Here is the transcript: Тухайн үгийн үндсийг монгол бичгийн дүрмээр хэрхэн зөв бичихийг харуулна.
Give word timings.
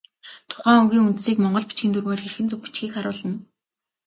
Тухайн 0.49 0.79
үгийн 0.85 1.07
үндсийг 1.09 1.37
монгол 1.41 1.65
бичгийн 1.67 1.93
дүрмээр 1.93 2.21
хэрхэн 2.21 2.49
зөв 2.49 2.59
бичихийг 2.63 2.91
харуулна. 2.95 3.35